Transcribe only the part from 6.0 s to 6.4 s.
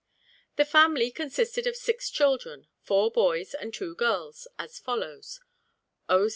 O.